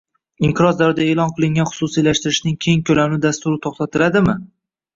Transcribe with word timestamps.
Inqiroz 0.47 0.79
davrida 0.79 1.03
e'lon 1.15 1.33
qilingan 1.35 1.69
xususiylashtirishning 1.73 2.59
keng 2.67 2.83
ko'lamli 2.91 3.23
dasturi 3.29 3.63
to'xtatiladimi? 3.69 4.39